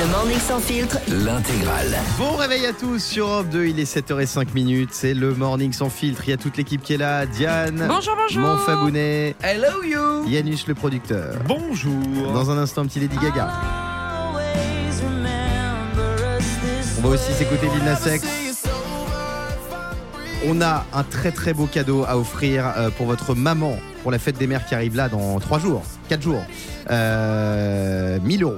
[0.00, 0.98] Le morning sans filtre.
[1.08, 1.96] L'intégrale.
[2.18, 5.88] Bon réveil à tous sur Europe 2, il est 7h05 minutes, c'est le morning sans
[5.88, 8.42] filtre, il y a toute l'équipe qui est là, Diane, Bonjour, bonjour.
[8.42, 11.36] mon Fabounet, Hello you Yannis le producteur.
[11.46, 12.32] Bonjour.
[12.34, 13.50] Dans un instant, petit Lady Gaga.
[16.98, 18.64] On va aussi s'écouter Lil Nas X.
[20.46, 24.18] On a un très très beau cadeau à offrir euh, pour votre maman pour la
[24.18, 26.42] fête des mères qui arrive là dans 3 jours, 4 jours.
[26.90, 28.54] Euh, 1000 euros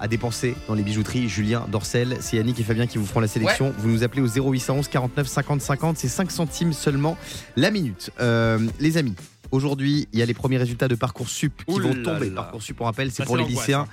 [0.00, 2.16] à dépenser dans les bijouteries Julien Dorcel.
[2.20, 3.72] C'est Yannick et Fabien qui vous feront la sélection.
[3.78, 5.98] Vous nous appelez au 0811 49 50 50.
[5.98, 7.16] C'est 5 centimes seulement
[7.56, 8.10] la minute.
[8.20, 9.14] Euh, les amis,
[9.50, 12.30] aujourd'hui, il y a les premiers résultats de Parcoursup qui Ouh vont tomber.
[12.30, 13.86] Parcoursup, on rappelle, c'est pour les lycéens,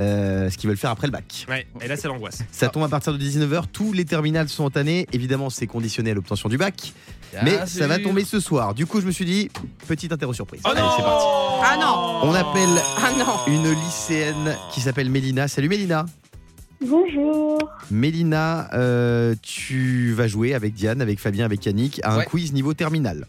[0.00, 1.46] euh, ce qu'ils veulent faire après le bac.
[1.48, 2.40] Ouais, et là c'est l'angoisse.
[2.52, 3.64] Ça tombe à partir de 19h.
[3.72, 5.06] Tous les terminales sont entamés.
[5.12, 6.92] Évidemment, c'est conditionné à l'obtention du bac.
[7.42, 8.74] Mais Bien ça va tomber ce soir.
[8.74, 9.50] Du coup, je me suis dit,
[9.88, 10.60] petite interro surprise.
[10.64, 11.26] Oh Allez, c'est parti.
[11.64, 15.48] Ah non On appelle Ah non une lycéenne qui s'appelle Mélina.
[15.48, 16.06] Salut Mélina.
[16.80, 17.58] Bonjour.
[17.90, 22.24] Mélina, euh, tu vas jouer avec Diane, avec Fabien, avec Yannick à un Ouais.
[22.26, 23.26] quiz niveau terminal.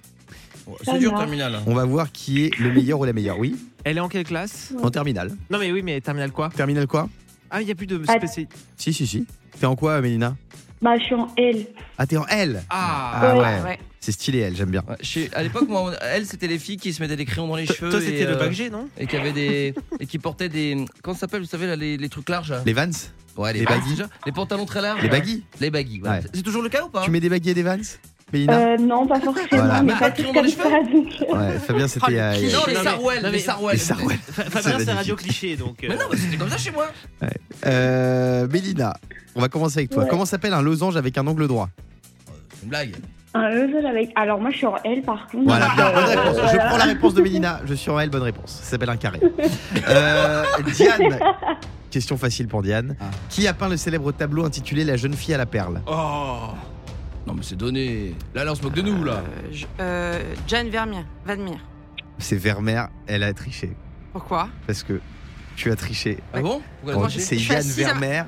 [0.83, 1.23] C'est dur marche.
[1.25, 1.59] terminal.
[1.67, 3.37] On va voir qui est le meilleur ou la meilleure.
[3.39, 5.31] Oui, Elle est en quelle classe en terminal.
[5.51, 7.07] Non mais oui, mais terminal quoi Terminal quoi
[7.51, 8.13] Ah, il y a plus de Ah.
[8.17, 8.47] spécial.
[8.75, 9.25] Si, si, si.
[9.59, 10.35] T'es en quoi, Mélina
[10.81, 11.67] Bah, je suis en L.
[11.97, 13.79] Ah, t'es en L Ah, Ah ouais, Ouais.
[14.05, 14.83] C'est stylé, elle, j'aime bien.
[14.87, 17.47] Ouais, chez- à l'époque, moi, on- elle, c'était les filles qui se mettaient des crayons
[17.47, 17.89] dans les cheveux.
[17.89, 19.73] toi, et, c'était le euh, bac G, non Et qui avaient des.
[19.99, 20.85] et qui portaient des.
[21.01, 22.89] Comment ça s'appelle, vous savez, là, les, les trucs larges là Les Vans
[23.37, 23.89] Ouais, les Vans, baggy.
[23.89, 24.07] déjà.
[24.25, 25.01] Les pantalons très larges.
[25.01, 26.09] Les baggy Les baggy, ouais.
[26.09, 26.21] Ouais.
[26.33, 27.77] C'est toujours le cas ou pas Tu mets des baguilles et des Vans
[28.33, 29.81] Mélina Euh, non, pas forcément, Voilà.
[29.83, 30.63] mais Pas pas de tout comme les ça.
[30.63, 31.07] Donc...
[31.31, 32.11] Ouais, Fabien, c'était.
[32.11, 32.31] Le euh.
[32.33, 33.75] Non, les Non, mais- sarouels, non, mais- les sarouels.
[33.75, 34.17] Les sarouels.
[34.17, 34.95] Fa- C'est Fabien, c'est magnifique.
[34.95, 35.83] radio cliché donc.
[35.83, 36.87] euh, Mais non, mais c'était comme ça chez moi.
[37.65, 38.95] Euh, Mélina,
[39.35, 40.03] on va commencer avec toi.
[40.03, 40.09] Ouais.
[40.09, 41.69] Comment s'appelle un losange avec un angle droit?
[42.53, 42.95] C'est une blague.
[43.35, 44.11] Un level avec.
[44.15, 45.43] Alors, moi, je suis en L par contre.
[45.45, 46.51] Voilà, bien, euh, bonne réponse.
[46.53, 47.59] Je prends la réponse de Mélina.
[47.65, 48.51] Je suis en L, bonne réponse.
[48.51, 49.19] Ça s'appelle un carré.
[49.89, 51.19] Euh, Diane,
[51.91, 52.95] question facile pour Diane.
[52.99, 53.05] Ah.
[53.29, 55.81] Qui a peint le célèbre tableau intitulé La jeune fille à la perle?
[55.85, 56.37] Oh
[57.27, 58.15] Non, mais c'est donné.
[58.33, 59.13] Là, là, on se moque de nous, là.
[59.13, 61.03] Euh, je- euh, Jane Vermeer.
[61.25, 61.57] Vadmir.
[62.17, 63.75] C'est Vermeer, elle a triché.
[64.13, 64.47] Pourquoi?
[64.65, 65.01] Parce que
[65.57, 66.19] tu as triché.
[66.33, 66.61] Ah bon?
[66.81, 67.19] Pourquoi On- elle a triché?
[67.25, 68.23] C'est Je suis Jeanne assise à- Vermeer.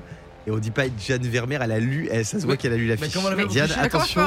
[0.48, 2.72] Et on dit pas Jeanne Vermeer, elle a lu, elle- ça se voit Mais- qu'elle
[2.74, 3.20] a lu la mais fiche.
[3.50, 4.22] Diane, Mais attention,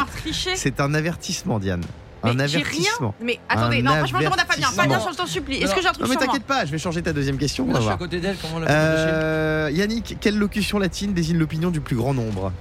[0.55, 1.81] c'est un avertissement, Diane.
[2.23, 2.61] Un Mais rien.
[2.61, 3.15] avertissement.
[3.23, 4.69] Mais attendez, Un non, moi je demande à Fabien.
[4.69, 5.57] Fabien, je t'en supplie.
[5.57, 7.15] Est-ce que j'ai un Non truc mais sur moi t'inquiète pas, je vais changer ta
[7.15, 10.79] deuxième question, on va je suis à côté d'elle, comment tricher Euh, Yannick, quelle locution
[10.79, 12.53] latine désigne l'opinion du plus grand nombre?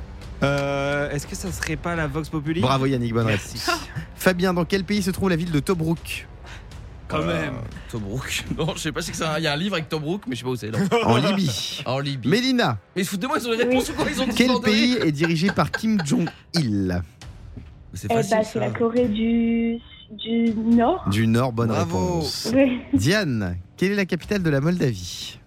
[0.42, 2.62] Euh, Est-ce que ça serait pas la Vox Populi?
[2.62, 3.69] Bravo Yannick, bonne réponse.
[4.16, 6.28] Fabien, dans quel pays se trouve la ville de Tobruk?
[7.09, 7.56] Quand même.
[7.92, 8.46] Tobruk.
[8.58, 10.36] Non, je sais pas si c'est un- il y a un livre avec Tobruk, mais
[10.36, 10.70] je sais pas où c'est.
[10.72, 10.80] non.
[11.06, 11.81] En Libye.
[11.86, 12.30] En Libye.
[12.30, 15.50] Mélina, Mais foutez-moi, ils ont les réponses ou quoi Ils ont quel pays est dirigé
[15.52, 17.02] par Kim Jong-il?
[17.94, 18.38] C'est Eh facile.
[18.38, 18.59] bah, c'est ça.
[18.59, 19.80] la Corée du,
[20.12, 21.09] du Nord.
[21.09, 21.98] Du Nord, bonne Bravo.
[22.19, 22.52] réponse.
[22.53, 22.80] Oui.
[22.94, 25.40] Diane, quelle est la capitale de la Moldavie?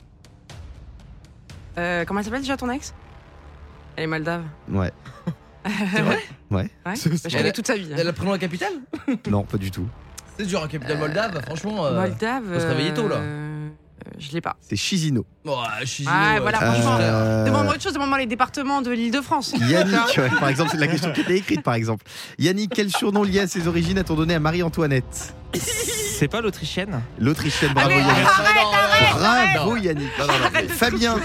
[1.78, 2.92] Euh, Comment elle s'appelle déjà ton ex?
[3.96, 4.42] Elle est moldave.
[4.68, 4.90] Ouais,
[5.94, 6.18] C'est vrai?
[6.50, 6.70] Ouais.
[6.84, 6.96] Ouais.
[6.96, 7.88] C'est- Bah, je elle connais a- toute sa vie.
[7.96, 8.72] Elle a pris la capitale?
[9.30, 9.86] Non, pas du tout.
[10.42, 11.86] C'est dur, un capitale moldave, franchement.
[11.86, 12.42] euh, Moldave.
[12.52, 13.16] faut se réveiller tôt, là.
[13.16, 13.68] euh,
[14.18, 14.56] Je l'ai pas.
[14.60, 15.24] C'est Chisinau.
[15.44, 16.96] bon, je suis Ah, euh, voilà, franchement.
[17.00, 19.54] Euh, Demande-moi autre chose, demande-moi les départements de l'île de France.
[19.68, 22.04] Yannick, ouais, par exemple, c'est la question qui était écrite, par exemple.
[22.38, 25.34] Yannick, quel surnom lié à ses origines a-t-on donné à Marie-Antoinette?
[26.22, 28.26] C'est pas l'Autrichienne L'Autrichienne, bravo Allez, Yannick.
[28.28, 30.18] arrête, Bravo Yannick.
[30.20, 31.16] Non, non, non, mais- Fabien,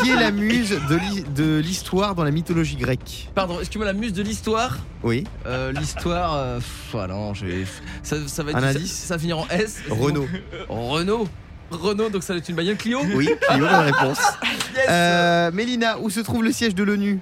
[0.00, 3.94] qui est la muse de l'hi- de l'histoire dans la mythologie grecque Pardon, excuse-moi, la
[3.94, 6.34] muse de l'histoire Oui, Euh, L'histoire.
[6.36, 7.66] euh, pff, ah non, je vais-
[8.04, 8.58] ça, ça va être.
[8.58, 9.80] Un ça- indice Ça, va finir en S.
[9.90, 10.28] Renault.
[10.68, 11.28] Renault.
[11.72, 14.20] Renault, donc ça va être une bagnole Clio Oui, Clio, bonne réponse.
[14.76, 17.18] Yes Euh, Mélina, où se trouve le siège de l'ONU?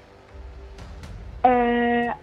[1.46, 1.48] Euh,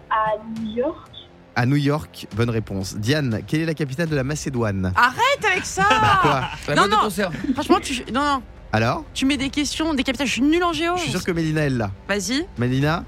[0.08, 1.10] à New York.
[1.56, 2.96] À New York, bonne réponse.
[2.96, 5.84] Diane, quelle est la capitale de la Macédoine Arrête avec ça
[6.22, 7.00] Quoi La Non, boîte de non.
[7.02, 7.34] conserve.
[7.54, 7.94] Franchement, tu.
[8.12, 8.42] Non, non.
[8.72, 9.04] Alors?
[9.14, 10.26] Tu mets des questions, des capitales.
[10.26, 10.94] Je suis nulle en géo.
[10.96, 11.92] Je suis sûr que Mélina est là.
[12.08, 12.44] Vas-y.
[12.58, 13.04] Mélina,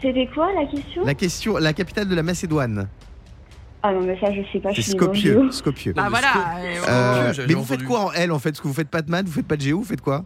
[0.00, 1.04] C'était quoi la question?
[1.04, 2.86] La question, la capitale de la Macédoine,
[3.82, 4.68] Ah non, mais ça, je sais pas.
[4.70, 5.20] c'est je suis nulle en Skopje.
[5.20, 5.50] géo.
[5.50, 5.86] Skopje.
[5.88, 6.88] Non, Bah mais voilà.
[6.88, 7.66] Euh, mais vous entendu.
[7.80, 8.50] faites quoi en L en fait?
[8.50, 10.24] Parce que vous faites pas de maths, vous faites pas de géo, vous faites quoi?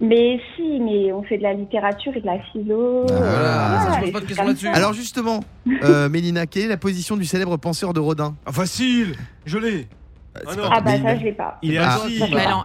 [0.00, 3.04] Mais si, mais on fait de la littérature et de la philo.
[3.10, 4.68] Ah, Voilà, ça, je et pose pas de questions là-dessus.
[4.68, 5.40] Alors justement,
[5.82, 8.34] euh, Mélina, quelle est la position du célèbre penseur de Rodin?
[8.46, 9.14] Ah, facile
[9.44, 9.88] Je l'ai
[10.34, 11.58] Ah non Ah bah ça, je l'ai pas.
[11.62, 11.96] Il est Ah.
[11.96, 12.18] assis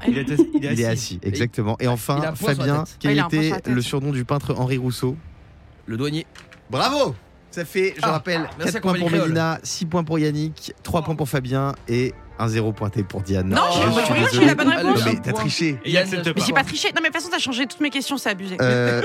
[0.08, 0.50] Il est assis.
[0.54, 1.76] Il est assis, exactement.
[1.82, 5.18] Et enfin, Fabien, quel Ah, était le surnom du peintre Henri Rousseau?
[5.88, 6.26] Le douanier.
[6.70, 7.16] Bravo
[7.56, 9.10] Ça fait, je Ah, rappelle, merci 4 à points pour.
[9.12, 13.48] Mélina, 6 points pour Yannick, 3 points pour Fabien et un 0 pointé pour Diane.
[13.48, 14.46] Non, j'ai Oh, je je suis rigole, j'ai eu désolé.
[14.48, 15.00] la bonne réponse.
[15.00, 15.80] Non, mais t'as triché.
[15.86, 16.04] Et Mais
[16.34, 16.42] pas.
[16.46, 16.90] j'ai pas triché.
[16.90, 18.58] Non, mais de toute façon, t'as changé toutes mes questions, c'est abusé.
[18.60, 19.02] Euh...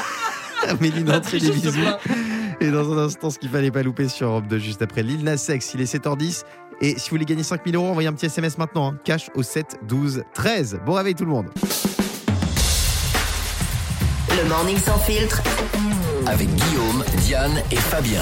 [0.80, 1.72] Mélina, bisous.
[1.72, 2.14] plaît.
[2.62, 5.22] Et dans un instant, ce qu'il fallait pas louper sur Europe 2 juste après Lil
[5.22, 6.44] Nas X, il est 7h10.
[6.80, 8.92] Et si vous voulez gagner 5000 euros, envoyez un petit SMS maintenant.
[8.92, 8.98] hein.
[9.04, 10.80] Cash au 7 12 13.
[10.86, 11.48] Bon réveil tout le monde.
[14.30, 15.42] Le morning sans filtre.
[16.28, 18.20] Avec Guillaume, Diane et Fabien.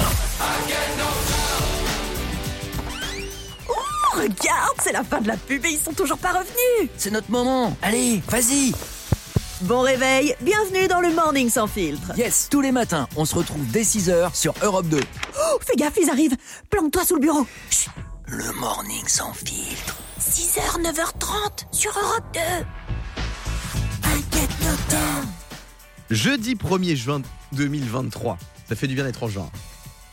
[4.14, 6.88] Regarde, c'est la fin de la pub et ils sont toujours pas revenus.
[6.96, 7.76] C'est notre moment.
[7.82, 8.72] Allez, vas-y.
[9.62, 12.12] Bon réveil, bienvenue dans le Morning sans filtre.
[12.16, 15.00] Yes, tous les matins, on se retrouve dès 6h sur Europe 2.
[15.00, 16.36] Oh, fais gaffe, ils arrivent.
[16.70, 17.44] Planque-toi sous le bureau.
[17.70, 17.90] Chut.
[18.28, 19.96] Le morning sans filtre.
[20.20, 22.40] 6h, 9h30 sur Europe 2.
[26.10, 27.22] Jeudi 1er juin
[27.52, 28.38] 2023.
[28.68, 29.50] Ça fait du bien d'être en juin.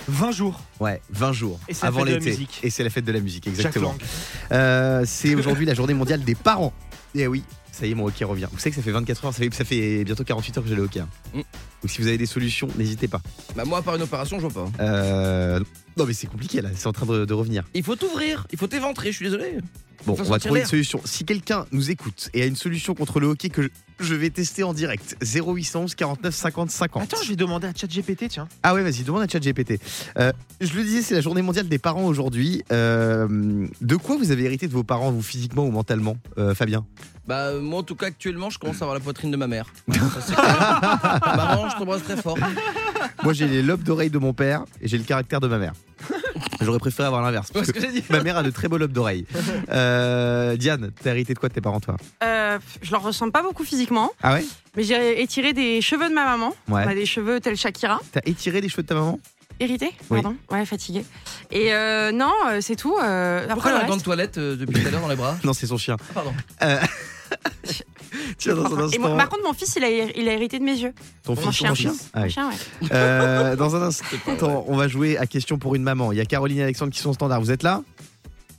[0.07, 0.60] 20 jours.
[0.80, 2.31] Ouais, 20 jours Et c'est la avant fête de la l'été.
[2.31, 2.60] musique.
[2.63, 3.92] Et c'est la fête de la musique, Jack exactement.
[3.92, 4.01] Lang.
[4.51, 6.74] Euh, c'est aujourd'hui la journée mondiale des parents.
[7.16, 8.48] Et oui, ça y est, mon hockey revient.
[8.51, 10.69] Vous savez que ça fait 24 heures, ça fait, ça fait bientôt 48 heures que
[10.69, 11.00] j'ai le hockey.
[11.00, 11.07] hein.
[11.34, 11.38] Mm.
[11.38, 13.22] Donc si vous avez des solutions, n'hésitez pas.
[13.56, 14.84] Bah moi, par une opération, je vois pas.
[14.84, 15.60] Euh,
[15.95, 17.63] non mais c'est compliqué là, c'est en train de, de revenir.
[17.74, 19.57] Il faut t'ouvrir, il faut t'éventrer, je suis désolé.
[20.05, 21.00] Bon, on va trouver une solution.
[21.05, 23.69] Si quelqu'un nous écoute et a une solution contre le hockey que je-
[24.00, 27.03] je vais tester en direct, 0811 49 50 50.
[27.03, 28.47] Attends, je vais demander à ChatGPT, tiens.
[28.63, 29.79] Ah ouais, vas-y, demande à ChatGPT.
[30.17, 32.63] Euh, je le disais, c'est la journée mondiale des parents aujourd'hui.
[32.71, 36.85] Euh, de quoi vous avez hérité de vos parents, vous physiquement ou mentalement, euh, Fabien?
[37.25, 39.47] Bah euh, moi, en tout cas, actuellement, je commence à avoir la poitrine de ma
[39.47, 39.65] mère.
[39.91, 41.19] Ça, c'est clair.
[41.37, 42.37] Maman, je t'embrasse très fort.
[43.23, 45.73] Moi, j'ai les lobes d'oreilles de mon père et j'ai le caractère de ma mère.
[46.61, 47.51] J'aurais préféré avoir l'inverse.
[47.51, 49.25] Parce ce que que j'ai dit Ma mère a de très beaux lobes d'oreilles.
[49.71, 51.95] Euh, Diane, t'as hérité de quoi de tes parents, toi?
[52.23, 54.45] Euh, je leur ressemble pas beaucoup physiquement, Ah ouais?
[54.75, 56.49] Mais j'ai étiré des cheveux de ma maman.
[56.67, 56.83] Ouais.
[56.85, 57.99] On a des cheveux tels Shakira.
[58.11, 59.19] T'as étiré les cheveux de ta maman?
[59.59, 60.21] Hérité Oui.
[60.21, 61.05] Pardon Ouais, fatiguée.
[61.51, 62.97] Et euh, non, euh, c'est tout.
[63.01, 64.91] euh, Pourquoi après, elle a le un gant de reste- toilette euh, depuis tout à
[64.91, 65.37] l'heure dans les bras?
[65.43, 65.95] Non, c'est son chien.
[65.99, 66.33] Ah, Pardon.
[66.63, 66.77] Euh,
[68.44, 69.18] Tiens, dans un Et moi- instant.
[69.18, 70.94] par contre, mon fils, il a, il a hérité de mes yeux.
[71.24, 71.69] ton Mon fils, chien.
[71.69, 72.31] ton chien Ah Mon oui.
[72.31, 72.88] chien, ouais.
[72.92, 76.12] Euh, Dans un instant, on va jouer à question pour une maman.
[76.12, 77.40] Il y a Caroline et Alexandre qui sont au standard.
[77.42, 77.81] Vous êtes là?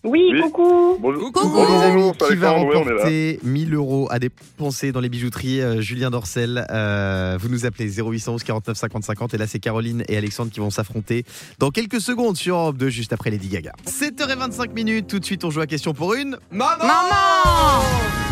[0.07, 0.41] Oui, Oui.
[0.43, 0.99] coucou.
[1.01, 1.33] Bonjour.
[1.33, 6.11] Coucou les amis, qui va remporter 1000 euros à dépenser dans les bijouteries euh, Julien
[6.11, 10.51] Dorcel euh, Vous nous appelez 0811 49 50 50 et là c'est Caroline et Alexandre
[10.51, 11.25] qui vont s'affronter
[11.59, 13.73] dans quelques secondes sur Europe 2 juste après Lady Gaga.
[13.87, 16.37] 7h25 minutes, tout de suite on joue à question pour une.
[16.51, 18.24] Maman Maman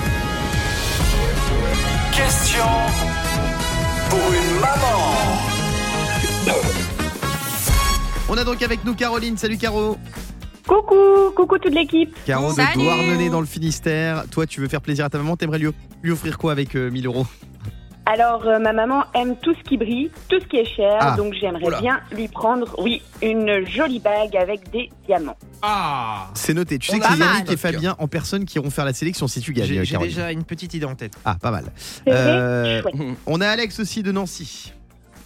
[2.53, 2.69] Question
[4.11, 5.15] pour une maman.
[8.29, 9.97] On a donc avec nous Caroline, salut Caro.
[10.67, 12.15] Coucou, coucou toute l'équipe.
[12.27, 12.75] Caro de.
[12.75, 14.25] Douarnenez dans le Finistère.
[14.31, 15.71] Toi tu veux faire plaisir à ta maman, t'aimerais lui,
[16.03, 17.27] lui offrir quoi avec euh, 1000 euros?
[18.12, 21.17] Alors, euh, ma maman aime tout ce qui brille, tout ce qui est cher, Ah.
[21.17, 21.81] donc j'aimerais Oula.
[21.81, 25.37] bien lui prendre, oui, une jolie bague avec des diamants.
[25.62, 26.79] Ah C'est noté.
[26.79, 27.29] Tu On sais que a c'est mal.
[27.37, 29.93] Yannick et Fabien en personne qui iront faire la sélection si tu gagnes, J'ai j'ai
[29.93, 30.11] Caroline.
[30.14, 31.14] déjà une petite idée en tête.
[31.25, 31.64] Ah, pas mal.
[31.76, 32.94] C'est Euh, Chouette.
[33.26, 34.73] On a Alex aussi de Nancy.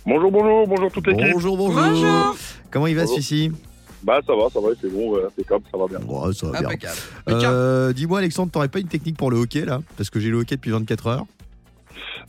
[0.07, 1.33] Bonjour, bonjour, bonjour toute l'équipe.
[1.33, 1.83] Bonjour, bonjour.
[1.83, 2.37] Bonjour.
[2.71, 3.15] Comment il va Bonjour.
[3.17, 3.51] celui-ci
[4.05, 5.99] Bah ça va, ça va, c'est bon, ouais, impeccable, ça va bien.
[6.07, 6.69] Ouais, ça va bien.
[6.69, 6.97] Impeccable.
[7.31, 9.81] Euh, Dis-moi, Alexandre, t'aurais pas une technique pour le hockey là?
[9.97, 11.27] Parce que j'ai le hockey depuis 24 heures.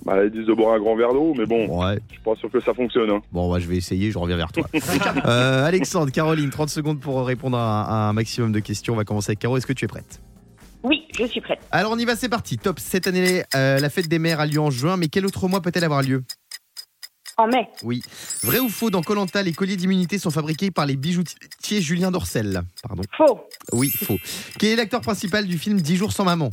[0.06, 2.00] Bah ils disent de boire un grand verre d'eau, mais bon, Ouais.
[2.08, 3.10] je suis pas sûr que ça fonctionne.
[3.10, 3.22] Hein.
[3.32, 4.68] Bon, bah, je vais essayer, je reviens vers toi.
[5.26, 8.94] Euh, Alexandre, Caroline, 30 secondes pour répondre à, à un maximum de questions.
[8.94, 9.58] On va commencer avec Caro.
[9.58, 10.22] Est-ce que tu es prête?
[10.84, 11.60] Oui, je suis prête.
[11.72, 12.58] Alors, on y va, c'est parti.
[12.58, 12.80] Top.
[12.80, 15.62] Cette année, euh, la fête des mères a lieu en juin, mais quel autre mois
[15.62, 16.24] peut-elle avoir lieu?
[17.40, 18.02] En mai, Oui.
[18.44, 22.62] Vrai ou faux, dans Colanta, les colliers d'immunité sont fabriqués par les bijoutiers Julien Dorcel?
[22.82, 23.04] Pardon.
[23.16, 23.42] faux,
[23.74, 24.18] Oui, faux.
[24.58, 26.50] Quel est l'acteur principal du film 10 jours sans maman?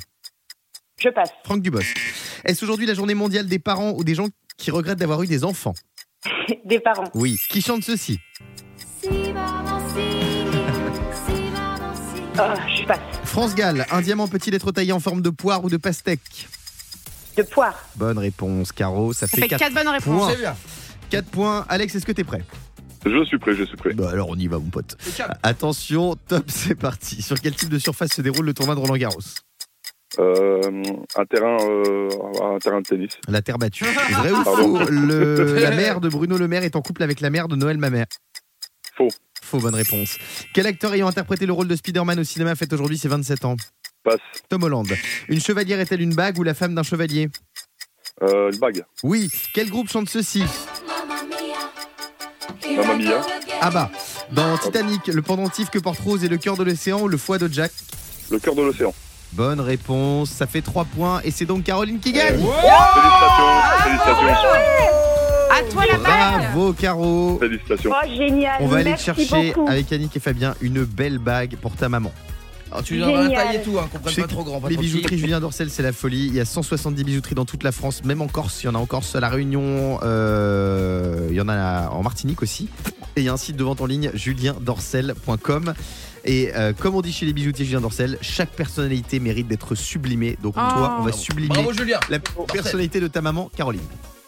[0.99, 1.31] Je passe.
[1.44, 1.96] Franck Dubosc.
[2.44, 5.44] Est-ce aujourd'hui la journée mondiale des parents ou des gens qui regrettent d'avoir eu des
[5.44, 5.74] enfants
[6.65, 7.10] des parents.
[7.15, 7.36] Oui.
[7.51, 8.19] Qui chante ceci
[12.36, 12.98] Ah, je passe.
[13.24, 13.86] France Gall.
[13.93, 16.48] Un diamant peut-il être taillé en forme de poire ou de pastèque
[17.36, 17.79] De poire.
[17.96, 19.13] Bonne réponse, Caro.
[19.13, 20.05] Ça, Ça fait fait 4 4 bonnes réponses.
[20.19, 20.31] points.
[20.32, 20.56] C'est bien.
[21.10, 21.65] 4 points.
[21.69, 22.43] Alex, est-ce que t'es prêt?
[23.06, 23.93] Je suis prêt, je suis prêt.
[23.93, 24.96] Bah alors on y va, mon pote.
[25.43, 27.20] Attention, top, c'est parti.
[27.20, 29.20] Sur quel type de surface se déroule le tournoi de Roland Garros
[30.18, 30.82] Euh,
[31.16, 32.08] un terrain, euh,
[32.42, 33.18] un terrain de tennis.
[33.28, 33.84] La terre battue.
[34.10, 34.78] Vrai ou Pardon.
[34.78, 37.56] faux le, La mère de Bruno Le Maire est en couple avec la mère de
[37.56, 38.06] Noël Mamère.
[38.96, 39.08] Faux.
[39.42, 40.18] Faux, bonne réponse.
[40.54, 43.56] Quel acteur ayant interprété le rôle de Spider-Man au cinéma fête aujourd'hui ses 27 ans?
[44.04, 44.20] Passe.
[44.48, 44.86] Tom Holland.
[45.28, 47.28] Une chevalière est-elle une bague ou la femme d'un chevalier?
[48.22, 48.84] Euh, une bague.
[49.02, 49.30] Oui.
[49.52, 50.44] Quel groupe chante ceci?
[52.76, 53.20] Mamma mia.
[53.60, 53.90] Ah bah.
[54.32, 57.38] Dans Titanic, le pendentif que porte Rose est le cœur de l'océan ou le foie
[57.38, 57.72] de Jack?
[58.30, 58.94] Le cœur de l'océan.
[59.34, 60.31] Bonne réponse.
[60.31, 62.36] Ça fait 3 points et c'est donc Caroline qui gagne.
[62.38, 64.29] Félicitations, félicitations,
[65.50, 67.38] À toi la balle Bravo, Caro.
[67.41, 67.91] félicitations.
[67.93, 68.56] Oh, génial.
[68.60, 69.69] On va aller te Merci chercher beaucoup.
[69.69, 72.12] avec Yannick et Fabien une belle bague pour ta maman.
[72.70, 74.43] Alors tu lui envoies la taille et tout, hein, qu'on prenne sais pas que trop
[74.43, 74.60] grand.
[74.60, 74.93] pas Les trop petit.
[74.93, 76.26] bijouteries Julien Dorcel, c'est la folie.
[76.26, 78.62] Il y a 170 bijouteries dans toute la France, même en Corse.
[78.64, 80.00] Il y en a en Corse, à La Réunion.
[80.03, 82.69] euh, il y en a en Martinique aussi.
[83.17, 85.74] Et il y a un site de vente en ligne, juliendorcel.com.
[86.24, 90.38] Et euh, comme on dit chez les bijoutiers Julien Dorcel, chaque personnalité mérite d'être sublimée.
[90.43, 90.60] Donc Oh.
[90.60, 92.00] toi, on va sublimer Bravo Julien.
[92.08, 93.81] la personnalité de ta maman, Caroline.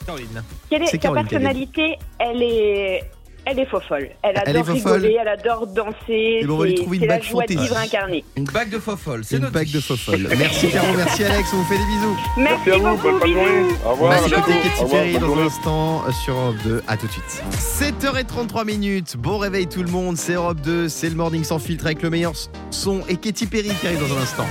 [0.05, 0.43] Caroline.
[0.71, 1.99] Quelle est C'est sa Caroline qui a personnalité?
[2.19, 3.11] Elle est.
[3.49, 4.09] Elle est fofolle.
[4.25, 4.93] Elle Elle est adore fofolle.
[5.03, 5.95] rigoler, elle adore danser.
[6.09, 7.61] Eh ben, on va lui c'est- trouver une bague joie de fantaisie.
[7.69, 8.25] vivre incarnée.
[8.37, 9.55] Une bague de fofolle, c'est Une noté.
[9.55, 10.29] bague de fofolle.
[10.37, 12.17] Merci Caro, merci Alex, on vous fait des bisous.
[12.39, 13.75] Merci, Merci à vous, beaucoup, bonne journée.
[13.87, 14.21] Au revoir.
[14.25, 14.29] On.
[14.29, 16.83] Katy Perry dans un instant euh, sur Europe 2.
[16.89, 17.43] À tout de suite.
[17.53, 19.17] 7h33 minutes.
[19.17, 20.17] Bon réveil tout le monde.
[20.17, 20.89] C'est Europe 2.
[20.89, 22.33] C'est le morning sans filtre avec le meilleur
[22.73, 24.47] son et Katy Perry qui arrive dans un instant.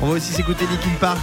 [0.00, 1.18] On va aussi s'écouter Linkin Park.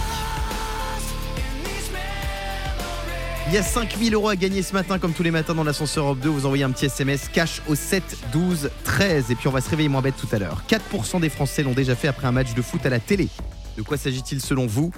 [3.52, 6.04] Il y a 5000 euros à gagner ce matin, comme tous les matins dans l'ascenseur
[6.04, 6.30] Europe 2.
[6.30, 9.30] Vous envoyez un petit SMS cash au 7 12 13.
[9.30, 10.62] Et puis on va se réveiller moins bête tout à l'heure.
[10.70, 13.28] 4% des Français l'ont déjà fait après un match de foot à la télé.
[13.76, 14.90] De quoi s'agit-il selon vous?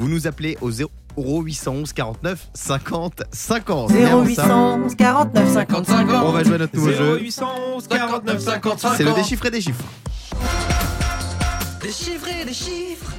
[0.00, 3.90] Vous nous appelez au 0811 49 50 50.
[3.90, 6.22] C'est bien, ça 0811 49 50 55 ans.
[6.26, 7.20] On va jouer à notre nouveau jeu.
[7.20, 9.84] 0811 49 55 C'est le déchiffrer des chiffres.
[11.80, 13.12] Des chiffres et des chiffres.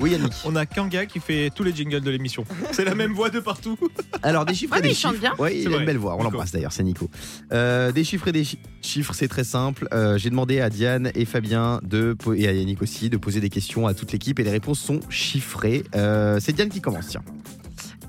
[0.00, 0.32] Oui, Yannick.
[0.44, 2.44] On a Kanga qui fait tous les jingles de l'émission.
[2.72, 3.76] C'est la même voix de partout.
[4.22, 5.20] Alors, des chiffres Ouais, et des mais il chante chiffres.
[5.22, 5.34] bien.
[5.38, 6.16] Oui, il C'est a une belle voix.
[6.16, 7.10] On l'embrasse d'ailleurs, c'est Nico.
[7.52, 9.88] Euh, des chiffres et des chi- chiffres, c'est très simple.
[9.92, 13.48] Euh, J'ai demandé à Diane et Fabien de, et à Yannick aussi de poser des
[13.50, 15.82] questions à toute l'équipe et les réponses sont chiffrées.
[15.96, 17.22] Euh, c'est Diane qui commence, tiens.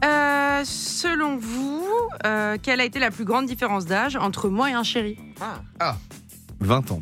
[0.06, 1.84] Euh, selon vous,
[2.26, 5.18] euh, quelle a été la plus grande différence d'âge entre moi et un chéri?
[6.60, 7.02] 20 ans.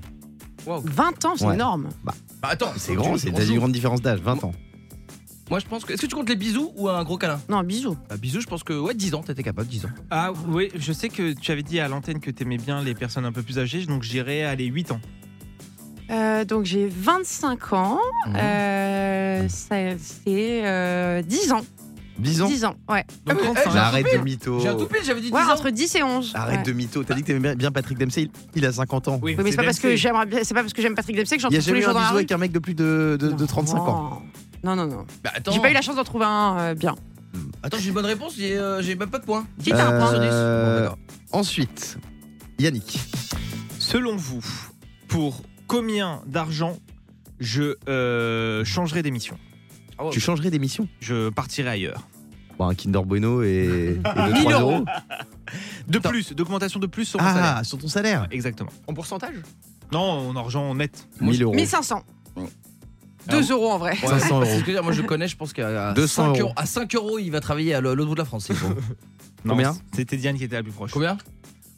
[0.66, 1.54] 20 ans, c'est Ouais.
[1.56, 1.90] énorme.
[2.04, 2.14] Bah
[2.44, 4.52] attends, C'est grand, c'est une grande différence d'âge, 20 ans.
[5.50, 5.94] Moi je pense que.
[5.94, 7.40] Est-ce que tu comptes les bisous ou un gros câlin?
[7.50, 7.98] Non, bisous.
[8.10, 9.90] Bah bisous, je pense que ouais 10 ans, t'étais capable 10 ans.
[10.12, 13.26] Ah oui, je sais que tu avais dit à l'antenne que t'aimais bien les personnes
[13.26, 15.00] un peu plus âgées, donc j'irais aller 8 ans.
[16.10, 18.00] Euh, donc j'ai 25 ans.
[18.28, 18.36] Mhm.
[18.38, 21.62] Euh, ça- c'est euh, 10 ans.
[22.20, 22.48] 10 ans?
[22.48, 23.06] 10 ans, ouais.
[23.28, 23.72] Donc Ah, mais, 35.
[23.74, 24.60] eh, Arrête de mytho.
[24.60, 25.52] J'ai un toupet, j'avais dit 10 Ouais, ans.
[25.54, 26.32] entre 10 et 11.
[26.34, 26.64] Arrête ouais.
[26.64, 27.04] de mytho.
[27.04, 28.24] T'as dit que t'aimais bien Patrick Dempsey.
[28.24, 29.20] Il, il a 50 ans.
[29.22, 31.42] Oui, Oui, mais c'est pas parce que c'est pas parce que j'aime Patrick Dempsey que
[31.44, 32.20] j'en Il y a trouve tous jamais les eu un jours dans la bisou rue.
[32.20, 34.24] avec un mec de plus de, de, de 35 ans.
[34.64, 35.06] Non, non, non.
[35.24, 35.52] Bah attends.
[35.52, 36.96] J'ai pas eu la chance d'en trouver un euh, bien.
[37.64, 39.46] Attends, j'ai une bonne réponse, j'ai euh, j'ai même pas de points.
[39.62, 40.10] Si t'as un point.
[40.10, 40.28] sur dix.
[40.32, 40.98] Euh, d'accord.
[41.32, 41.98] ensuite,
[42.60, 43.00] Yannick.
[43.80, 44.44] Selon vous,
[45.08, 46.78] pour combien d'argent
[47.40, 49.38] je euh, changerai d'émission
[50.00, 52.08] Oh, Tu changerais d'émission Je partirai ailleurs.
[52.58, 54.72] Bon, un Kinder Bueno et, et 2 1000 3 euros.
[54.72, 54.86] euros.
[55.88, 56.10] De Attends.
[56.10, 57.56] plus, d'augmentation de plus sur mon salaire.
[57.58, 58.72] Ah, sur ton salaire Exactement.
[58.88, 59.36] En pourcentage?
[59.92, 61.08] Non, en argent net.
[61.22, 61.54] 1000 euros.
[61.54, 62.04] 1500.
[63.30, 63.92] Ah 2 euros en vrai.
[63.92, 64.46] Ouais, 500 c'est euros.
[64.46, 66.54] ce que je veux dire, moi je connais, je pense qu'à 200 5 euros.
[66.56, 68.50] À 5 euros, il va travailler à l'autre bout de la France.
[69.48, 70.92] Combien C'était Diane qui était la plus proche.
[70.92, 71.18] Combien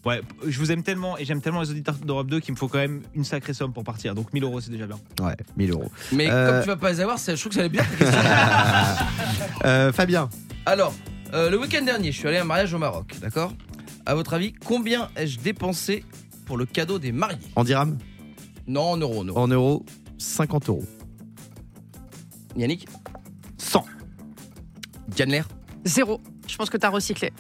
[0.06, 2.70] Ouais, je vous aime tellement et j'aime tellement les auditeurs d'Europe 2 qu'il me faut
[2.70, 4.16] quand même une sacrée somme pour partir.
[4.16, 4.98] Donc 1000 euros, c'est déjà bien.
[5.20, 5.92] Ouais, 1000 euros.
[6.14, 6.52] Mais Euh.
[6.54, 7.84] comme tu vas pas les avoir, c'est- je trouve que ça allait bien.
[9.66, 10.30] Euh, Fabien,
[10.66, 10.94] Alors,
[11.34, 13.54] euh, le week-end dernier, je suis allé à un mariage au Maroc, d'accord?
[14.06, 16.06] À votre avis, combien ai-je dépensé
[16.46, 17.38] pour le cadeau des mariés?
[17.58, 17.98] En dirham,
[18.68, 19.40] Non, en euros, en euros.
[19.40, 19.86] en euros,
[20.18, 20.86] 50 euros.
[22.56, 22.88] Yannick
[23.58, 23.86] 100.
[25.08, 25.48] Diane Lair
[25.86, 26.22] Zéro.
[26.48, 27.32] Je pense que t'as recyclé.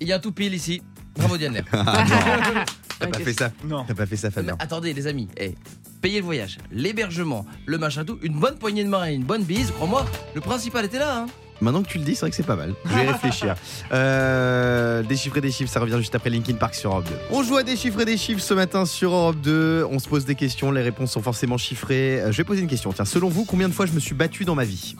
[0.00, 0.82] Il y a un tout pile ici.
[1.16, 1.64] Bravo Diane Lair.
[3.02, 3.84] T'as pas fait ça Non.
[3.86, 4.56] T'as pas fait ça, Mais Fabien.
[4.60, 5.54] attendez les amis, eh,
[6.00, 9.42] payez le voyage, l'hébergement, le machin tout, une bonne poignée de main et une bonne
[9.42, 11.22] bise, crois-moi, le principal était là.
[11.22, 11.26] Hein.
[11.62, 12.74] Maintenant que tu le dis, c'est vrai que c'est pas mal.
[12.84, 13.54] Je vais réfléchir.
[13.92, 17.14] Euh, déchiffrer des chiffres, ça revient juste après Linkin Park sur Europe 2.
[17.30, 19.86] On joue à déchiffrer des chiffres ce matin sur Europe 2.
[19.90, 22.20] On se pose des questions, les réponses sont forcément chiffrées.
[22.20, 22.92] Euh, Je vais poser une question.
[22.92, 24.96] Tiens, selon vous, combien de fois je me suis battu dans ma vie?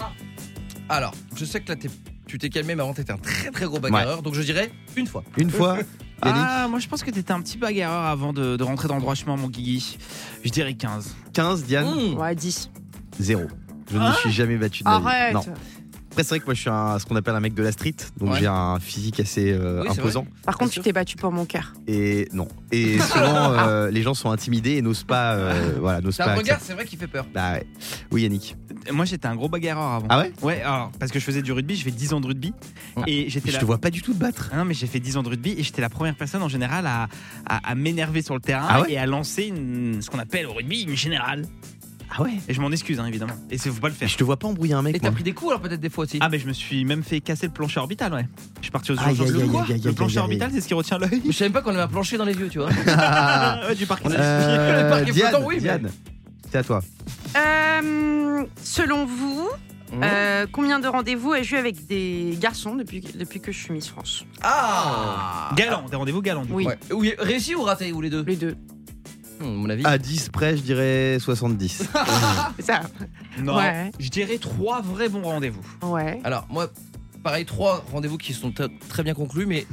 [0.89, 1.89] Alors, je sais que là t'es-
[2.27, 5.07] tu t'es calmé, mais avant t'étais un très très gros bagarreur, donc je dirais une
[5.07, 5.23] fois.
[5.37, 5.77] Une fois
[6.25, 8.95] Yannick Ah, moi je pense que t'étais un petit bagarreur avant de, de rentrer dans
[8.97, 9.99] le droit chemin, mon Guigui.
[10.45, 11.15] Je dirais 15.
[11.33, 12.19] 15, Diane Mmh.
[12.19, 12.71] Ouais, 10.
[13.19, 13.43] 0.
[13.91, 15.07] Je ne me suis jamais battu de ma vie.
[15.07, 15.35] Arrête.
[15.35, 15.45] Non.
[16.13, 17.73] Après, c'est vrai que moi, je suis un- ce qu'on appelle un mec de la
[17.73, 18.41] street, donc Ouais.
[18.41, 20.27] j'ai un physique assez euh, Oui, imposant.
[20.45, 21.73] Par contre, tu t'es battu pour mon cœur.
[21.87, 22.49] Et non.
[22.71, 25.33] Et souvent, euh, les gens sont intimidés et n'osent pas.
[25.37, 26.33] euh, voilà, n'osent pas.
[26.33, 27.27] un regard, c'est vrai qu'il fait peur.
[27.33, 27.67] Bah ouais.
[28.11, 28.57] Oui, Yannick.
[28.91, 30.07] Moi j'étais un gros bagarreur avant.
[30.11, 30.33] Ah ouais?
[30.43, 32.53] Ouais, alors, parce que je faisais du rugby, je fais 10 ans de rugby.
[32.97, 33.05] Ouais.
[33.07, 34.51] Et j'étais Je te vois pas du tout te battre.
[34.53, 36.49] Ah non, mais j'ai fait 10 ans de rugby et j'étais la première personne en
[36.49, 37.09] général à,
[37.47, 38.93] à, à m'énerver sur le terrain Ah ouais?
[38.93, 41.47] et à lancer une- ce qu'on appelle au rugby une générale.
[42.15, 43.33] Ah ouais Et je m'en excuse, hein, évidemment.
[43.51, 44.07] Et c'est faut pas le faire.
[44.09, 45.01] Je te vois pas embrouiller un Et mec.
[45.01, 45.15] t'as moi.
[45.15, 46.19] pris des coups alors peut-être des fois aussi.
[46.21, 48.27] Ah, mais je me suis même fait casser le plancher orbital, ouais.
[48.59, 49.21] Je suis parti aux urgences.
[49.21, 50.23] aïe, Le aïe, quoi aïe, aïe, Le aïe, plancher aïe, aïe.
[50.25, 51.23] orbital, c'est ce qui retient l'œil.
[51.27, 52.69] Je savais pas qu'on avait un plancher dans les vieux, tu vois.
[53.69, 54.05] Ouais, du parc.
[54.07, 55.91] Euh, Le parc est Diane, flottant, oui, mais- Diane,
[56.51, 56.81] c'est à toi.
[57.37, 59.49] Euh, selon vous,
[59.93, 60.01] Mmh.
[60.05, 63.89] euh, combien de rendez-vous ai-je eu avec des garçons depuis, depuis que je suis Miss
[63.89, 64.25] France?
[64.43, 66.43] Ah Galant, des rendez-vous galants.
[66.45, 66.55] du coup.
[66.57, 66.79] Oui, Ouais.
[66.93, 68.25] Oui, réussi ou raté ou les deux?
[68.27, 68.57] Les deux.
[69.43, 69.85] Hmm, Mon avis.
[69.87, 71.85] À 10 près, je dirais 70.
[72.57, 72.81] C'est ça.
[73.39, 73.91] Non, Ouais.
[73.99, 75.63] je dirais trois vrais bons rendez-vous.
[75.83, 76.21] Ouais.
[76.25, 76.69] Alors moi,
[77.23, 78.53] pareil, trois rendez-vous qui sont
[78.89, 79.67] très bien conclus, mais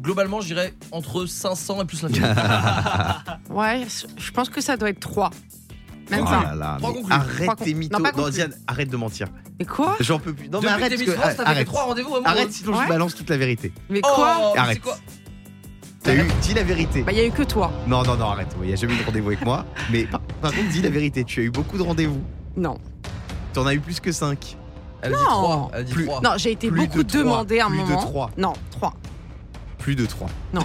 [0.00, 2.26] globalement, je dirais entre 500 et plus l'infini.
[3.50, 5.30] Ouais, je pense que ça doit être 3.
[6.10, 6.42] Même Oh pas.
[6.42, 7.12] là là, Trois mais conclus.
[7.12, 7.98] arrête tes mythos.
[7.98, 8.28] non, pas Non.
[8.30, 9.28] Diane, arrête de mentir.
[9.58, 9.94] Mais quoi?
[10.00, 10.48] J'en peux plus.
[10.48, 10.88] Non, mais Depuis arrête.
[10.90, 11.66] parce Miss que- France, t'as fait arrête.
[11.66, 12.16] trois rendez-vous.
[12.24, 12.86] Arrête, sinon je Ouais.
[12.88, 13.72] balance toute la vérité.
[13.90, 14.38] Mais quoi?
[14.40, 14.74] Oh, mais Arrête.
[14.76, 14.96] c'est quoi?
[16.08, 17.02] T'as eu, dis la vérité.
[17.02, 17.70] Bah, il y a eu que toi.
[17.86, 18.48] Non, non, non, arrête.
[18.62, 19.66] Il n'y a jamais eu de rendez-vous avec moi.
[19.92, 21.22] Mais par, par contre, dis la vérité.
[21.22, 22.22] Tu as eu beaucoup de rendez-vous.
[22.56, 22.78] Non.
[23.52, 24.56] Tu en as eu plus que 5.
[25.02, 25.70] Elle dit Non.
[25.74, 26.20] Elle dit Plus- trois.
[26.22, 27.20] Non, j'ai été Plus beaucoup de trois.
[27.22, 28.00] demandé à un Plus de moment.
[28.00, 28.30] trois.
[28.38, 28.94] Non, 3.
[29.88, 30.28] Plus de 3.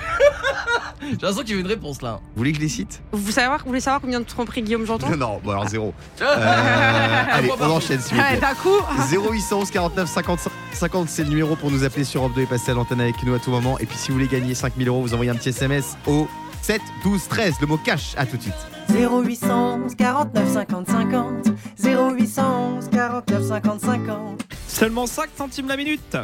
[1.01, 2.19] J'ai l'impression qu'il y a eu une réponse là.
[2.21, 3.01] Vous voulez que je les cite?
[3.13, 5.93] Vous, savoir, vous voulez savoir combien de tromperies Guillaume j'entends Non, bon alors zéro.
[6.21, 8.41] Euh, Euh, allez, on enchaîne s'il vous Ouais, plaît.
[8.41, 8.75] D'un coup.
[9.09, 10.39] 0811 49 50
[10.73, 13.23] 50, c'est le numéro pour nous appeler sur Europe 2 et passer à l'antenne avec
[13.23, 13.79] nous à tout moment.
[13.79, 16.27] Et puis si vous voulez gagner 5000 euros, vous envoyez un petit SMS au
[16.63, 17.53] 7 12 13.
[17.61, 18.53] Le mot cash, à tout de suite.
[18.89, 21.33] 0811 49 50 50
[21.81, 26.17] 0811 49 50 50 Seulement 5 centimes la minute.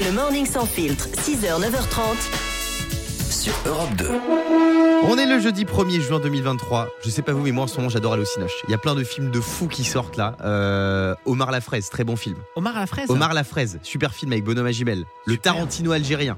[0.00, 3.30] Le morning sans filtre, 6h, 9h30.
[3.30, 4.08] Sur Europe 2.
[5.04, 6.88] On est le jeudi 1er juin 2023.
[7.04, 8.62] Je sais pas vous, mais moi en ce moment j'adore aller au Cinoche.
[8.68, 10.36] Il y a plein de films de fous qui sortent là.
[10.44, 12.36] Euh, Omar la fraise, très bon film.
[12.56, 13.10] Omar la fraise.
[13.10, 15.04] Omar la fraise, super film avec Bonhomme Agimel.
[15.26, 15.54] Le Super.
[15.54, 16.36] Tarantino algérien.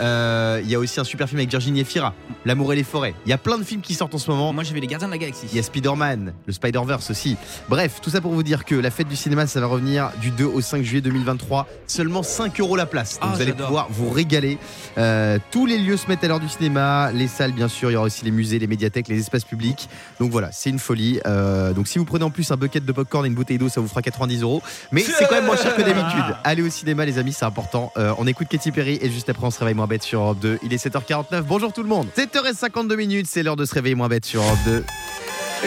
[0.00, 2.14] Euh, Il y a aussi un super film avec Virginie Efira,
[2.44, 3.14] L'amour et les forêts.
[3.26, 4.52] Il y a plein de films qui sortent en ce moment.
[4.52, 5.46] Moi, vu les gardiens de la galaxie.
[5.50, 7.36] Il y a Spider-Man, le Spider-Verse aussi.
[7.68, 10.30] Bref, tout ça pour vous dire que la fête du cinéma, ça va revenir du
[10.30, 11.66] 2 au 5 juillet 2023.
[11.86, 13.18] Seulement 5 euros la place.
[13.20, 14.58] Donc Ah, vous allez pouvoir vous régaler.
[14.98, 17.10] Euh, tous les lieux se mettent à l'heure du cinéma.
[17.12, 17.90] Les salles, bien sûr.
[17.90, 19.88] Il y aura aussi les musées, les médiathèques, les espaces publics.
[20.20, 21.20] Donc voilà, c'est une folie.
[21.26, 23.68] Euh, donc si vous prenez en plus un bucket de popcorn et une bouteille d'eau,
[23.68, 24.62] ça vous fera 90 euros.
[24.92, 26.24] Mais c'est quand même moins cher que d'habitude.
[26.44, 27.92] Allez au cinéma, les amis, c'est important.
[27.96, 30.38] Euh, on écoute Katy Perry et juste après, on se réveille moins bête sur Europe
[30.38, 30.58] 2.
[30.62, 31.42] Il est 7h49.
[31.42, 32.06] Bonjour tout le monde.
[32.16, 34.84] 7h52 minutes, c'est l'heure de se réveiller moins bête sur Europe 2.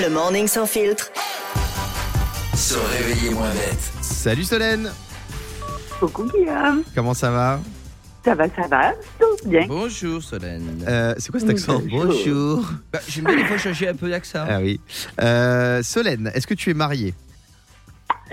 [0.02, 1.12] Le morning sans filtre.
[2.56, 3.92] Se réveiller moins bête.
[4.02, 4.92] Salut Solène.
[6.00, 6.84] Coucou Guillaume.
[6.96, 7.60] Comment ça va?
[8.24, 9.66] Ça va, ça va Tout bien.
[9.68, 10.86] Bonjour Solène.
[10.88, 11.82] Euh, c'est quoi cet accent?
[11.90, 12.06] Bonjour.
[12.06, 12.66] Bonjour.
[12.94, 14.46] Bah, J'aime bien des fois changer un peu d'accent.
[14.48, 14.80] Ah oui.
[15.22, 17.14] Euh, Solène, est-ce que tu es mariée?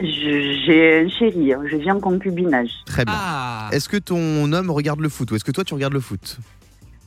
[0.02, 1.62] J'ai un chéri, hein.
[1.70, 2.70] je vis en concubinage.
[2.86, 3.14] Très bien.
[3.16, 3.68] Ah.
[3.72, 6.38] Est-ce que ton homme regarde le foot ou est-ce que toi tu regardes le foot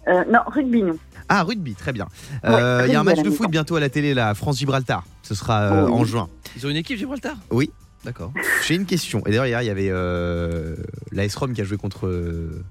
[0.07, 0.97] Euh, non, rugby, non.
[1.29, 2.05] Ah, rugby, très bien.
[2.43, 4.33] Ouais, Euh, Il y a un match la de foot bientôt à la télé, là,
[4.35, 5.05] France-Gibraltar.
[5.21, 5.93] Ce sera euh, Oui.
[5.93, 6.29] en juin.
[6.55, 7.35] Ils ont une équipe Gibraltar?
[7.51, 7.71] Oui.
[8.03, 8.33] D'accord.
[8.67, 9.19] J'ai une question.
[9.25, 10.75] Et d'ailleurs, hier, il y avait euh,
[11.13, 12.61] l'AS Rome qui a joué contre, euh,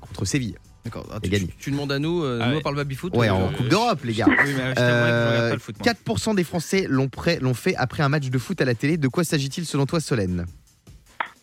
[0.00, 0.56] contre Séville.
[0.88, 1.06] D'accord.
[1.12, 1.46] Ah, tu, gagné.
[1.46, 3.14] tu- tu demandes à nous, euh, Ah nous on parle baby foot.
[3.16, 4.26] Ouais, euh, en euh, Coupe d'Europe, les gars.
[4.28, 5.76] Oui, mais je t'avouerai que je regarde Euh, pas le foot.
[5.78, 5.84] moi.
[5.84, 8.96] 4% des Français l'ont prêt- l'ont fait après un match de foot à la télé.
[8.96, 10.46] De quoi s'agit-il selon toi, Solène?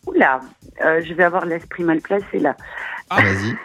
[0.07, 0.39] Oula,
[0.83, 2.55] euh, je vais avoir l'esprit mal placé là.
[3.09, 3.21] Ah.
[3.21, 3.55] Vas-y.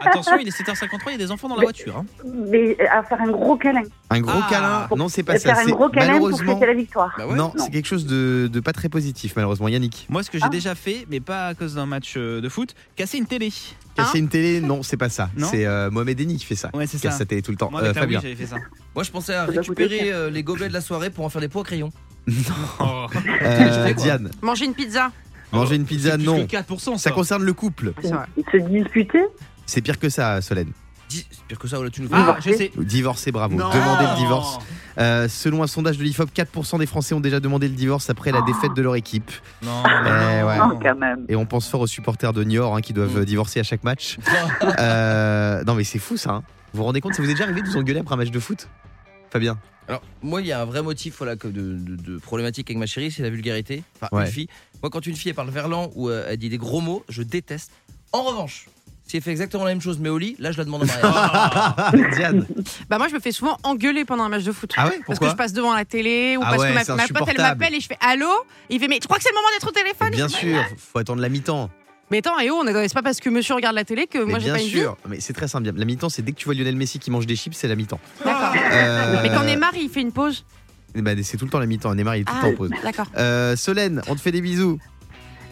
[0.00, 1.96] Attention, il est 7h53, il y a des enfants dans la voiture.
[1.98, 2.06] hein.
[2.24, 3.82] Mais euh, à faire un gros câlin.
[4.10, 4.46] Un gros Ah.
[4.50, 5.54] câlin Non, c'est pas ça.
[5.54, 6.54] faire un gros câlin pour malheureusement.
[6.54, 7.14] fêter la victoire.
[7.18, 7.34] Bah ouais.
[7.36, 7.64] non, Non.
[7.64, 9.68] c'est quelque chose de, de pas très positif, malheureusement.
[9.68, 10.06] Yannick.
[10.08, 10.50] Moi, ce que j'ai Ah.
[10.50, 13.52] déjà fait, mais pas à cause d'un match euh, de foot, casser une télé.
[13.94, 15.30] Casser une télé, non, c'est pas ça.
[15.36, 16.70] Non C'est euh, Mohamed Eni qui fait ça.
[16.74, 17.18] Ouais, c'est casse ça.
[17.18, 17.70] sa télé tout le temps.
[17.70, 18.20] Moi, Euh, Fabien.
[18.20, 18.56] j'avais fait ça.
[18.94, 21.48] Moi je pensais à récupérer euh, les gobelets de la soirée pour en faire des
[21.48, 21.90] pots à crayon.
[22.80, 23.06] Oh.
[23.42, 25.10] Euh, fais quoi Diane, Manger une pizza.
[25.52, 26.46] manger une pizza, non.
[26.46, 27.10] que 4%, Ça ça.
[27.10, 27.92] concerne le couple.
[28.02, 28.26] C'est vrai.
[28.52, 29.22] Se disputer
[29.70, 30.72] C'est pire que ça, Solène.
[31.08, 32.14] C'est pire que ça, voilà, tu nous fais.
[32.16, 32.70] Ah, je sais.
[32.76, 33.56] Divorcer, bravo.
[33.56, 33.68] Non.
[33.70, 34.58] Demander le divorce.
[34.98, 38.32] Euh, selon un sondage de l'IFOP, 4% des Français ont déjà demandé le divorce après
[38.32, 39.30] la défaite de leur équipe.
[39.62, 40.58] Non, Eh ouais.
[40.58, 41.24] Non, quand même.
[41.28, 43.20] Et on pense fort aux supporters de Niort hein, qui doivent Mm.
[43.20, 44.18] euh, divorcer à chaque match.
[44.78, 46.30] Euh, non mais c'est fou ça.
[46.30, 46.42] hein.
[46.72, 48.30] Vous vous rendez compte, ça vous est déjà arrivé de vous engueuler après un match
[48.30, 48.68] de foot
[49.30, 49.58] Fabien?
[49.88, 52.78] Alors, moi, il y a un vrai motif voilà, que de, de- de problématique avec
[52.78, 53.82] ma chérie, c'est la vulgarité.
[53.96, 54.26] Enfin, Ouais.
[54.26, 54.48] une fille.
[54.82, 57.22] Moi, quand une fille elle parle verlan ou euh, elle dit des gros mots, je
[57.22, 57.72] déteste.
[58.12, 58.66] En revanche,
[59.10, 60.86] si elle fait exactement la même chose mais au lit, là, je la demande en
[60.86, 62.14] mariage.
[62.16, 62.46] Diane
[62.88, 64.72] Bah moi je me fais souvent engueuler pendant un match de foot.
[64.76, 66.96] Ah ouais parce que je passe devant la télé ou Ah parce ouais, que ma,
[66.96, 68.28] ma pote elle m'appelle et je fais allô?
[68.68, 70.10] Il fait mais tu crois que c'est le moment d'être au téléphone?
[70.12, 71.70] Bien sûr, faut attendre la mi-temps.
[72.12, 74.18] Mais attends, et oh, on est c'est pas parce que monsieur regarde la télé que
[74.18, 74.80] Mais moi j'ai bien pas une vie.
[74.80, 75.70] sûr, mais c'est très simple.
[75.76, 77.76] La mi-temps, c'est dès que tu vois Lionel Messi qui mange des chips, c'est la
[77.76, 78.00] mi-temps.
[78.24, 78.52] D'accord.
[78.72, 80.44] Euh, Mais quand Neymar il fait une pause?
[80.94, 81.94] ben, c'est tout le temps la mi-temps.
[81.94, 82.70] Neymar, il est tout le Ah, temps en pause.
[82.82, 83.06] d'accord.
[83.16, 84.78] Euh, Solène, on te fait des bisous.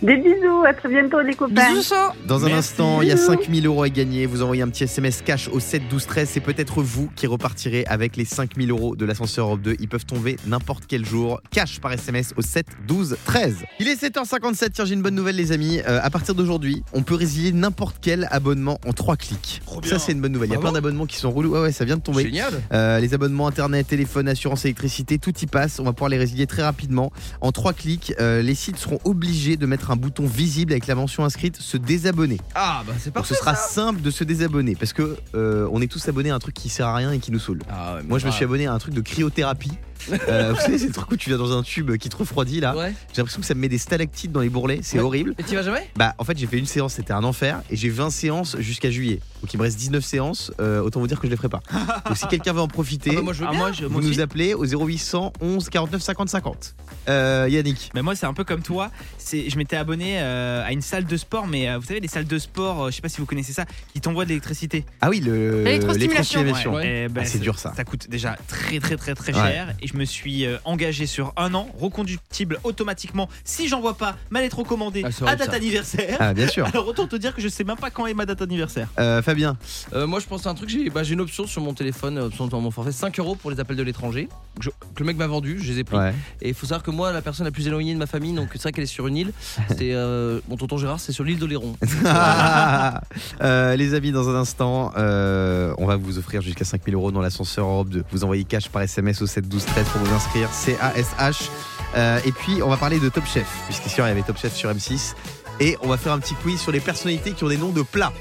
[0.01, 1.71] Des bisous, à très bientôt les copains.
[1.73, 1.97] Bisous, so.
[2.25, 2.59] Dans un Merci.
[2.59, 4.27] instant, il y a 5000 euros à gagner.
[4.27, 6.29] Vous envoyez un petit SMS cash au 7 12 13.
[6.35, 9.75] C'est peut-être vous qui repartirez avec les 5000 euros de l'ascenseur Europe 2.
[9.81, 11.41] Ils peuvent tomber n'importe quel jour.
[11.51, 13.65] Cash par SMS au 7 12 13.
[13.81, 14.71] Il est 7h57.
[14.73, 15.81] Tiens, j'ai une bonne nouvelle, les amis.
[15.89, 19.63] Euh, à partir d'aujourd'hui, on peut résilier n'importe quel abonnement en 3 clics.
[19.67, 19.83] Trop.
[19.83, 20.51] Ça, c'est une bonne nouvelle.
[20.51, 21.51] Il y a Ah plein bon d'abonnements qui sont relous.
[21.55, 22.23] Ouais, ouais, ça vient de tomber.
[22.23, 22.53] Génial.
[22.73, 25.81] Euh, les abonnements internet, téléphone, assurance, électricité, tout y passe.
[25.81, 27.11] On va pouvoir les résilier très rapidement.
[27.41, 30.95] En trois clics, euh, les sites seront obligés de mettre un bouton visible avec la
[30.95, 32.39] mention inscrite se désabonner.
[32.55, 33.35] Ah, bah c'est Donc parfait.
[33.35, 33.69] ce sera ça.
[33.69, 36.69] simple de se désabonner parce que euh, on est tous abonnés à un truc qui
[36.69, 37.61] sert à rien et qui nous saule.
[37.71, 39.73] Ah, ouais, Moi je me suis abonné à un truc de cryothérapie.
[40.29, 42.61] Euh, vous savez, c'est le truc où tu viens dans un tube qui te refroidit
[42.61, 42.77] là.
[42.77, 42.93] Ouais.
[43.13, 45.05] J'ai l'impression que ça me met des stalactites dans les bourrelets, c'est Ouais.
[45.05, 45.35] horrible.
[45.39, 45.89] Et tu vas jamais?
[45.97, 48.91] Bah, en fait, j'ai fait une séance, c'était un enfer, et j'ai 20 séances jusqu'à
[48.91, 49.21] juillet.
[49.43, 51.61] Donc, il me reste 19 séances, euh, autant vous dire que je les ferai pas.
[52.07, 53.59] Donc, si quelqu'un veut en profiter, Ah bah, moi je veux Ah, bien.
[53.61, 56.75] moi, je, moi vous nous appelez au 0800 11 49 50 50.
[57.09, 57.91] Euh, Yannick.
[57.95, 58.91] Mais moi, c'est un peu comme toi.
[59.33, 62.27] Je m'étais abonné euh, à une salle de sport, mais euh, vous savez, les salles
[62.27, 64.85] de sport, euh, je sais pas si vous connaissez ça, qui t'envoient de l'électricité.
[65.01, 66.41] Ah oui, le L'électrostimulation.
[66.43, 66.75] l'électrostimulation.
[66.75, 67.05] Ouais.
[67.07, 67.73] Eh ben, Ah, c'est dur ça.
[67.77, 69.41] Ça coûte déjà très très très très Ouais.
[69.53, 74.17] cher et je me suis euh, engagé sur un an, reconductible automatiquement si j'envoie pas
[74.31, 75.57] ma lettre recommandée Ah, à date ça.
[75.57, 76.17] anniversaire.
[76.21, 76.67] Ah, bien sûr.
[76.73, 78.89] Alors autant te dire que je sais même pas quand est ma date anniversaire.
[78.99, 79.57] Euh, Fabien.
[79.95, 82.27] Euh, moi je pense à un truc, j'ai bah, une option sur mon téléphone, euh,
[82.27, 84.29] option dans mon forfait, 5 euros pour les appels de l'étranger.
[84.61, 85.97] que le mec m'a vendu, je les ai pris.
[85.97, 86.13] Ouais.
[86.43, 88.49] Et il faut savoir que moi, la personne la plus éloignée de ma famille, donc
[88.53, 89.33] c'est vrai qu'elle est sur une île.
[89.69, 91.75] C'est euh, mon tonton Gérard, c'est sur l'île d'Oléron.
[93.41, 97.21] Euh, les amis, dans un instant, euh, on va vous offrir jusqu'à 5000 euros dans
[97.21, 98.05] l'ascenseur Europe 2.
[98.11, 100.53] Vous envoyez cash par SMS au 7 12 13 pour vous inscrire.
[100.53, 101.51] C-A-S-H.
[101.97, 104.55] Euh, et puis, on va parler de Top Chef, puisqu'ici, il y avait Top Chef
[104.55, 105.15] sur M6.
[105.61, 107.83] Et on va faire un petit quiz sur les personnalités qui ont des noms de
[107.83, 108.13] plats.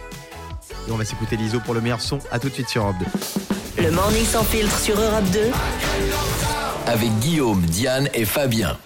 [0.87, 2.19] Et on va s'écouter l'ISO pour le meilleur son.
[2.31, 2.95] À tout de suite sur Europe
[3.77, 3.83] 2.
[3.83, 5.39] Le morning sans filtre sur Europe 2.
[6.87, 8.77] Avec Guillaume, Diane et Fabien.